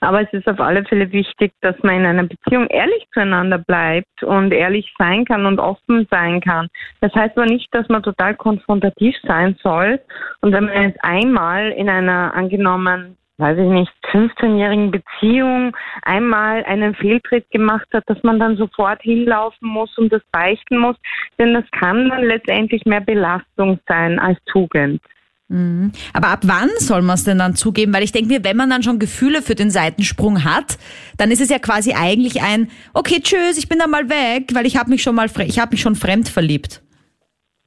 [0.00, 4.22] Aber es ist auf alle Fälle wichtig, dass man in einer Beziehung ehrlich zueinander bleibt
[4.22, 6.68] und ehrlich sein kann und offen sein kann.
[7.02, 10.00] Das heißt aber nicht, dass man total konfrontativ sein soll.
[10.40, 16.94] Und wenn man jetzt einmal in einer angenommen weiß ich nicht, 15-jährigen Beziehung einmal einen
[16.94, 20.96] Fehltritt gemacht hat, dass man dann sofort hinlaufen muss und das beichten muss.
[21.38, 25.00] Denn das kann dann letztendlich mehr Belastung sein als Tugend.
[25.48, 25.92] Mhm.
[26.12, 27.94] Aber ab wann soll man es denn dann zugeben?
[27.94, 30.78] Weil ich denke mir, wenn man dann schon Gefühle für den Seitensprung hat,
[31.16, 34.66] dann ist es ja quasi eigentlich ein, okay, tschüss, ich bin dann mal weg, weil
[34.66, 36.82] ich habe mich schon mal, ich habe mich schon fremd verliebt.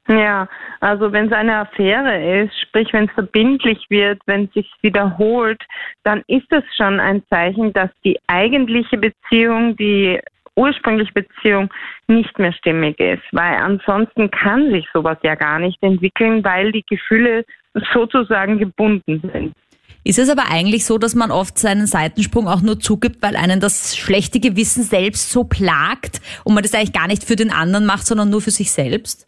[0.07, 0.47] Ja,
[0.79, 5.61] also wenn es eine Affäre ist, sprich wenn es verbindlich wird, wenn es sich wiederholt,
[6.03, 10.19] dann ist das schon ein Zeichen, dass die eigentliche Beziehung, die
[10.55, 11.69] ursprüngliche Beziehung
[12.07, 16.83] nicht mehr stimmig ist, weil ansonsten kann sich sowas ja gar nicht entwickeln, weil die
[16.89, 17.45] Gefühle
[17.93, 19.55] sozusagen gebunden sind.
[20.03, 23.59] Ist es aber eigentlich so, dass man oft seinen Seitensprung auch nur zugibt, weil einen
[23.59, 27.85] das schlechte Gewissen selbst so plagt und man das eigentlich gar nicht für den anderen
[27.85, 29.27] macht, sondern nur für sich selbst?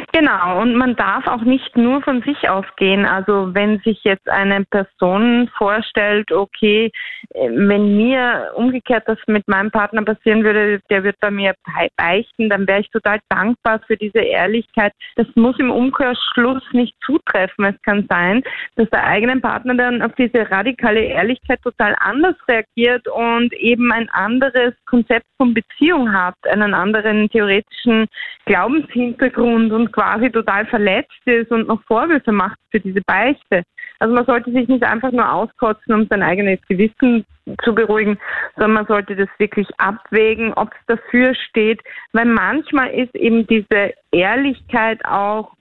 [0.13, 3.05] Genau, und man darf auch nicht nur von sich ausgehen.
[3.05, 6.91] Also wenn sich jetzt eine Person vorstellt, okay,
[7.33, 11.53] äh, wenn mir umgekehrt das mit meinem Partner passieren würde, der wird bei mir
[11.95, 14.91] beichten, dann wäre ich total dankbar für diese Ehrlichkeit.
[15.15, 17.63] Das muss im Umkehrschluss nicht zutreffen.
[17.63, 18.43] Es kann sein,
[18.75, 24.09] dass der eigene Partner dann auf diese radikale Ehrlichkeit total anders reagiert und eben ein
[24.09, 28.07] anderes Konzept von Beziehung hat, einen anderen theoretischen
[28.45, 33.63] Glaubenshintergrund und quasi total verletzt ist und noch Vorwürfe macht für diese Beichte.
[33.99, 37.23] Also man sollte sich nicht einfach nur auskotzen, um sein eigenes Gewissen
[37.63, 38.17] zu beruhigen,
[38.55, 41.81] sondern man sollte das wirklich abwägen, ob es dafür steht,
[42.13, 45.51] weil manchmal ist eben diese Ehrlichkeit auch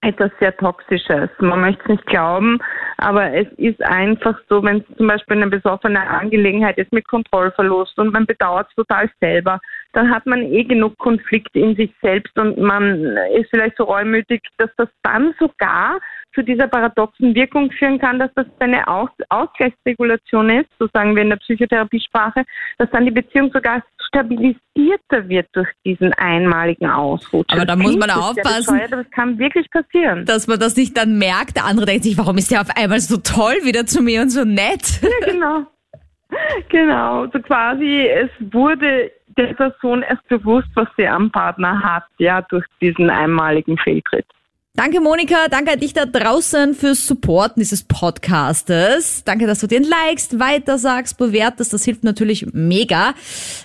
[0.00, 1.28] etwas sehr Toxisches.
[1.38, 2.58] Man möchte es nicht glauben,
[2.98, 7.98] aber es ist einfach so, wenn es zum Beispiel eine besoffene Angelegenheit ist mit Kontrollverlust
[7.98, 9.60] und man bedauert es total selber,
[9.92, 14.42] dann hat man eh genug Konflikt in sich selbst und man ist vielleicht so reumütig,
[14.58, 15.98] dass das dann sogar
[16.34, 21.22] zu dieser paradoxen Wirkung führen kann, dass das eine Aus Ausgleichsregulation ist, so sagen wir
[21.22, 22.44] in der Psychotherapiesprache,
[22.76, 27.52] dass dann die Beziehung sogar stabilisierter wird durch diesen einmaligen Ausrutsch.
[27.52, 28.80] Aber da muss man aufpassen.
[28.80, 30.24] aber es kann wirklich passieren.
[30.26, 31.56] Dass man das nicht dann merkt.
[31.56, 34.30] Der andere denkt sich, warum ist der auf einmal so toll wieder zu mir und
[34.30, 35.00] so nett?
[35.02, 35.66] Ja, genau.
[36.68, 42.42] Genau, so quasi, es wurde der Person erst bewusst, was sie am Partner hat, ja,
[42.42, 44.26] durch diesen einmaligen Fehltritt.
[44.78, 45.48] Danke, Monika.
[45.50, 49.24] Danke an dich da draußen fürs Supporten dieses Podcastes.
[49.24, 51.72] Danke, dass du den likest, weitersagst, bewertest.
[51.72, 53.14] Das hilft natürlich mega.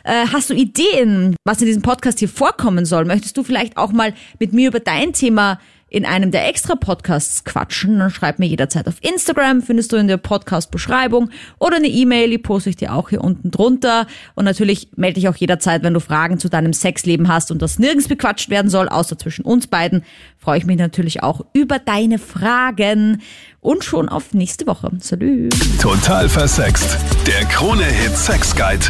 [0.03, 3.05] Äh, hast du Ideen, was in diesem Podcast hier vorkommen soll?
[3.05, 5.59] Möchtest du vielleicht auch mal mit mir über dein Thema
[5.93, 10.08] in einem der extra Podcasts quatschen, dann schreib mir jederzeit auf Instagram, findest du in
[10.08, 11.29] der Podcast-Beschreibung
[11.60, 14.08] oder eine E-Mail, die poste ich dir auch hier unten drunter.
[14.34, 17.77] Und natürlich melde dich auch jederzeit, wenn du Fragen zu deinem Sexleben hast und das
[17.77, 20.03] nirgends bequatscht werden soll, außer zwischen uns beiden,
[20.39, 23.21] freue ich mich natürlich auch über deine Fragen
[23.62, 24.89] und schon auf nächste Woche.
[24.97, 25.53] Salut.
[25.79, 26.97] Total versext.
[27.27, 28.88] Der Krone-Hit Sex Guide.